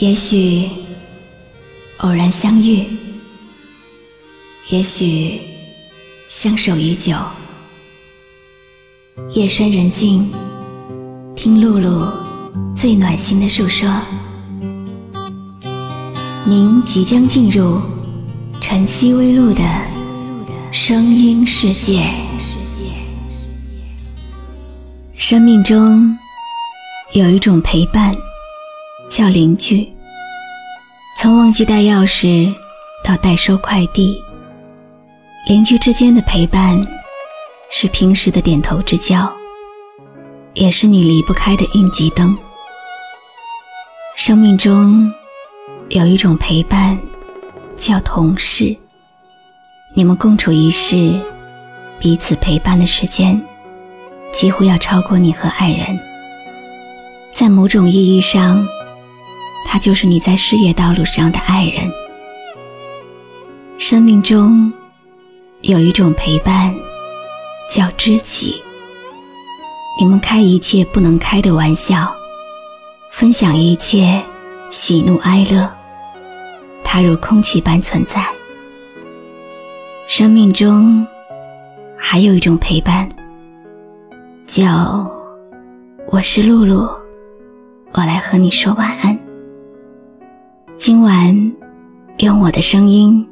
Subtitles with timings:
[0.00, 0.66] 也许
[1.98, 2.86] 偶然相遇，
[4.70, 5.38] 也许
[6.26, 7.14] 相守已久。
[9.34, 10.26] 夜深人静，
[11.36, 12.10] 听露露
[12.74, 13.86] 最暖心的诉说。
[16.46, 17.78] 您即将进入
[18.58, 19.62] 晨曦微露的
[20.72, 22.10] 声音世界。
[25.18, 26.16] 生命中
[27.12, 28.16] 有一种陪伴，
[29.10, 29.86] 叫邻居。
[31.18, 32.54] 从忘记带钥匙
[33.04, 34.16] 到代收快递，
[35.46, 36.80] 邻居之间的陪伴，
[37.70, 39.30] 是平时的点头之交，
[40.54, 42.34] 也是你离不开的应急灯。
[44.16, 45.12] 生命中
[45.88, 46.98] 有一种陪伴，
[47.76, 48.74] 叫同事。
[49.92, 51.20] 你们共处一室，
[51.98, 53.38] 彼此陪伴的时间，
[54.32, 55.98] 几乎要超过你和爱人。
[57.32, 58.64] 在某种意义上。
[59.66, 61.90] 他就是你在事业道路上的爱人。
[63.78, 64.72] 生命中
[65.62, 66.74] 有一种陪伴，
[67.70, 68.62] 叫知己。
[69.98, 72.14] 你们开一切不能开的玩笑，
[73.12, 74.24] 分享一切
[74.70, 75.70] 喜怒哀乐，
[76.82, 78.24] 他如空气般存在。
[80.06, 81.06] 生命中
[81.98, 83.08] 还有一种陪伴，
[84.46, 85.06] 叫
[86.06, 86.88] 我是露露，
[87.92, 89.19] 我来和你说晚安。
[90.80, 91.52] 今晚，
[92.20, 93.28] 用我的声音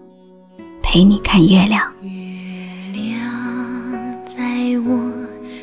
[0.83, 1.81] 陪你看月亮。
[2.03, 2.11] 月
[2.93, 4.43] 亮在
[4.87, 5.11] 我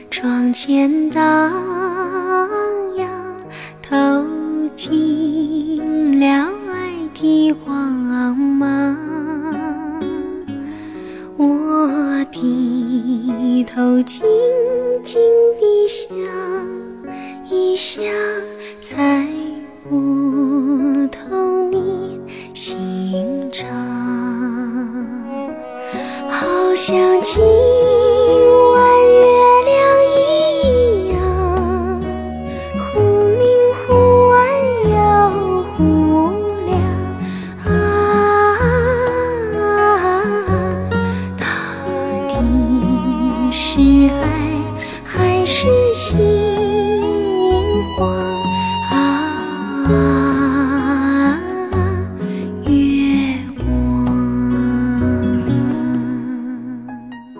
[0.09, 1.22] 窗前荡
[2.97, 3.08] 漾，
[3.83, 3.95] 透
[4.75, 5.34] 进
[26.88, 27.64] 想起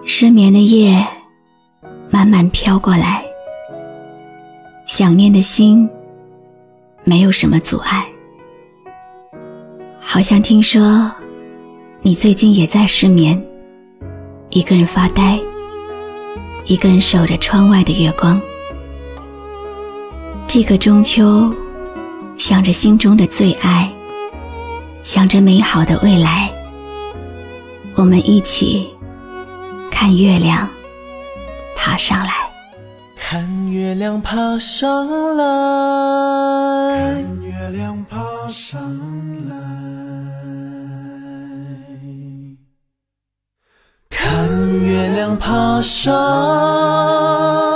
[0.07, 1.03] 失眠的夜，
[2.11, 3.25] 慢慢飘过来。
[4.85, 5.89] 想念的心，
[7.03, 8.05] 没有什么阻碍。
[9.99, 11.11] 好像听说，
[12.01, 13.44] 你最近也在失眠，
[14.49, 15.39] 一个人发呆，
[16.65, 18.39] 一个人守着窗外的月光。
[20.47, 21.51] 这个中秋，
[22.38, 23.91] 想着心中的最爱，
[25.01, 26.51] 想着美好的未来，
[27.95, 28.94] 我们一起。
[30.05, 30.69] 看月亮
[31.75, 32.31] 爬上来，
[33.17, 35.43] 看月亮爬上来，
[36.93, 38.19] 看月亮爬
[38.51, 38.79] 上
[39.49, 39.55] 来，
[44.11, 44.47] 看
[44.83, 47.75] 月亮爬上。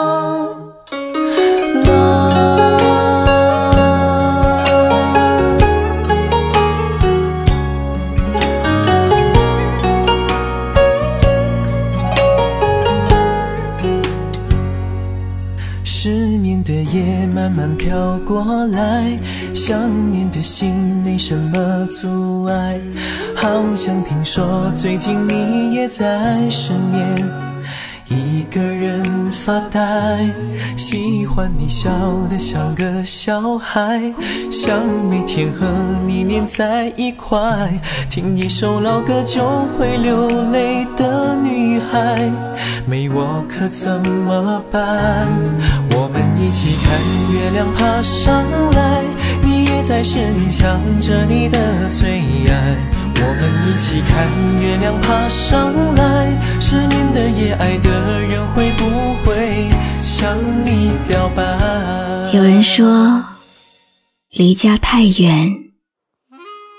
[20.39, 20.73] 的心
[21.03, 22.79] 没什么阻碍。
[23.35, 27.29] 好像听说最近你也在失眠，
[28.07, 30.29] 一个人发呆。
[30.77, 31.89] 喜欢你笑
[32.29, 34.01] 得像个小孩，
[34.50, 34.79] 想
[35.09, 35.67] 每天和
[36.07, 37.77] 你黏在一块，
[38.09, 39.44] 听一首老歌就
[39.77, 42.31] 会流泪的女孩，
[42.88, 45.27] 没我可怎么办？
[45.91, 46.09] 我
[46.39, 46.97] 一起看
[47.33, 49.03] 月亮爬上来，
[49.44, 52.77] 你也在失眠，想着你的最爱。
[53.21, 54.25] 我们一起看
[54.62, 59.69] 月亮爬上来，失眠的夜，爱的人会不会
[60.01, 61.44] 向你表白？
[62.31, 63.21] 有人说，
[64.31, 65.53] 离家太远，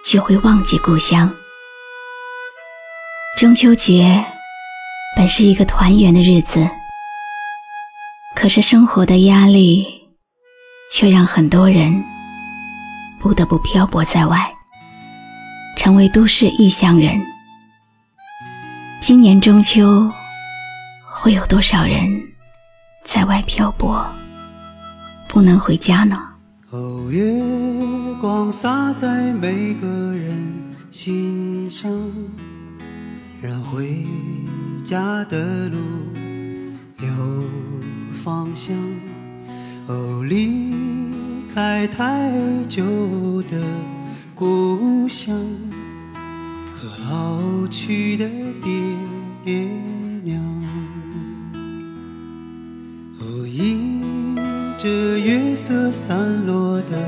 [0.02, 1.30] 就会忘记故乡。
[3.36, 4.24] 中秋节
[5.16, 6.66] 本是一个团圆的日子。
[8.40, 9.86] 可是生活的压力，
[10.90, 12.02] 却让很多人
[13.20, 14.50] 不得不漂泊在外，
[15.76, 17.20] 成为都市异乡人。
[18.98, 20.10] 今年中秋，
[21.12, 22.00] 会有多少人
[23.04, 24.02] 在外漂泊，
[25.28, 26.18] 不能回家呢？
[26.70, 27.22] 哦，月
[28.22, 30.34] 光洒在每个人
[30.90, 31.90] 心上，
[33.42, 34.02] 让回
[34.82, 35.78] 家的路
[37.02, 37.06] 有
[38.22, 38.76] 方向。
[39.86, 40.52] 哦，离
[41.54, 42.30] 开太
[42.68, 43.58] 久的
[44.34, 45.34] 故乡
[46.78, 48.28] 和老去的
[48.62, 48.70] 爹
[50.22, 50.38] 娘。
[53.20, 54.36] 哦，迎
[54.78, 54.88] 着
[55.18, 56.98] 月色散落的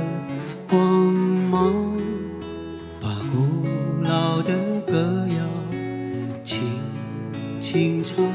[0.69, 0.81] 光
[1.51, 1.73] 芒，
[3.01, 3.67] 把古
[4.03, 4.55] 老的
[4.87, 5.45] 歌谣
[6.43, 6.59] 轻
[7.61, 8.32] 轻唱。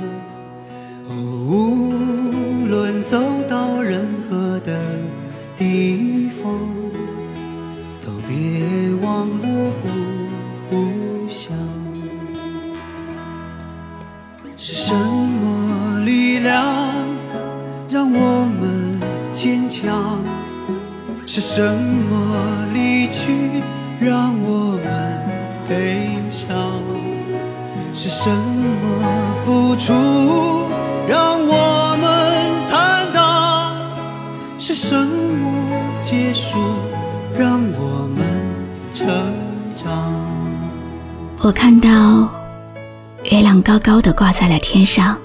[14.69, 16.61] 是什么力量
[17.89, 18.99] 让我们
[19.31, 20.19] 坚强？
[21.25, 23.63] 是什么离去
[23.97, 25.25] 让我们
[25.69, 26.51] 悲伤？
[27.93, 29.05] 是什么
[29.45, 29.93] 付出
[31.07, 33.71] 让我们坦荡？
[34.59, 35.49] 是什么
[36.03, 36.57] 结束
[37.39, 38.19] 让我们
[38.93, 39.07] 成
[39.77, 40.13] 长？
[41.39, 42.29] 我看到
[43.29, 45.17] 月亮高高的挂在了天上，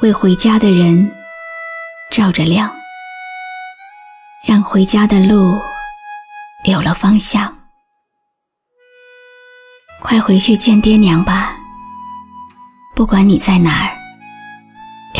[0.00, 1.12] 为回家的人
[2.10, 2.72] 照着亮，
[4.46, 5.60] 让回家的路
[6.64, 7.54] 有了方向。
[10.00, 11.54] 快回去见爹娘吧，
[12.96, 13.94] 不管你在哪儿，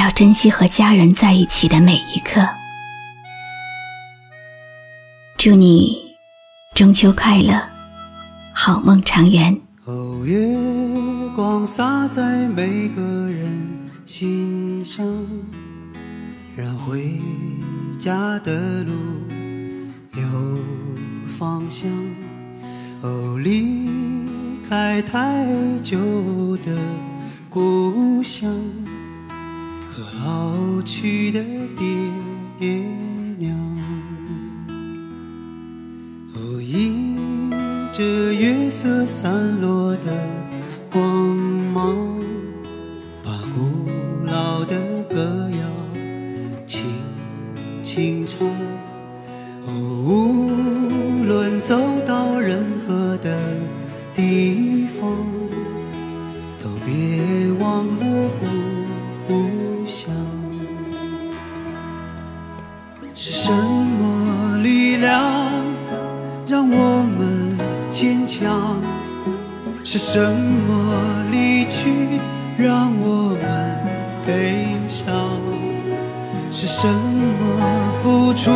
[0.01, 2.41] 要珍惜和家人在一起的每一刻。
[5.37, 6.17] 祝你
[6.75, 7.61] 中秋快乐，
[8.55, 9.64] 好梦长圆。
[9.87, 10.57] 哦，月
[11.37, 13.47] 光洒在每个人
[14.07, 15.07] 心上，
[16.57, 17.21] 让回
[17.99, 18.93] 家的路
[20.15, 20.59] 有
[21.29, 21.91] 方向。
[23.03, 23.79] 哦，离
[24.67, 25.47] 开太
[25.83, 26.75] 久的
[27.51, 28.51] 故乡
[29.93, 31.45] 和老去的
[31.77, 31.87] 爹
[33.37, 33.55] 娘。
[36.33, 36.94] 哦，一
[37.95, 38.03] 着
[38.33, 40.13] 月色散落的
[40.91, 41.01] 光
[41.73, 41.97] 芒，
[43.23, 44.77] 把古老的
[45.09, 45.59] 歌谣
[46.67, 46.83] 轻
[47.85, 48.49] 轻唱。
[49.69, 49.71] 哦，
[50.09, 53.39] 无论走到任何的
[54.13, 54.74] 地方
[69.97, 72.19] 是什么离去
[72.59, 73.81] 让我们
[74.27, 75.15] 悲伤？
[76.51, 77.65] 是什么
[78.03, 78.51] 付出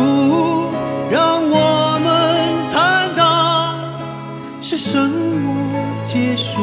[1.09, 3.73] 让我们坦荡？
[4.59, 5.55] 是什么
[6.05, 6.59] 结束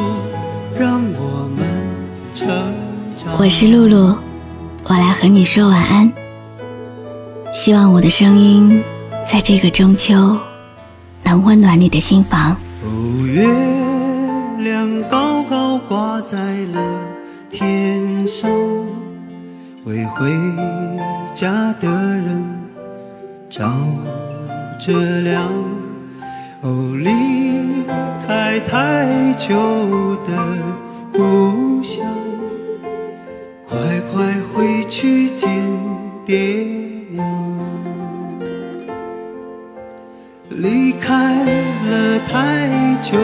[0.77, 1.65] 让我们
[2.35, 2.47] 成
[3.17, 3.35] 长？
[3.39, 4.15] 我是露露，
[4.83, 6.13] 我来和你说晚安。
[7.51, 8.83] 希望我的声音
[9.27, 10.37] 在这个中秋
[11.23, 12.55] 能温暖你的心房。
[12.85, 13.43] 五，月
[14.57, 16.37] 亮高高挂在
[16.73, 16.81] 了
[17.49, 18.49] 天上，
[19.85, 20.31] 为回
[21.35, 22.43] 家的人
[23.49, 23.71] 照
[24.79, 25.47] 着亮。
[26.61, 27.85] 哦，离
[28.25, 29.05] 开太
[29.37, 29.55] 久
[30.25, 30.33] 的
[31.13, 32.03] 故乡，
[33.69, 33.77] 快
[34.11, 35.49] 快回去见
[36.25, 36.65] 爹
[37.11, 37.25] 娘。
[40.49, 42.67] 离开了太
[43.03, 43.15] 久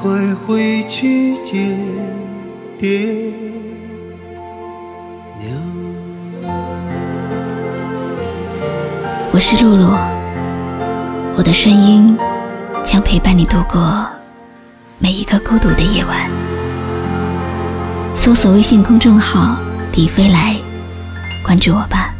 [0.00, 1.76] 快回去见
[2.78, 2.88] 爹
[5.40, 5.50] 娘。
[9.32, 9.88] 我是露露，
[11.36, 12.16] 我的声音
[12.84, 14.06] 将陪伴你度过
[15.00, 16.30] 每一个孤独的夜晚。
[18.16, 19.56] 搜索微信公众号
[19.90, 20.56] “迪飞来”，
[21.42, 22.14] 关注我吧。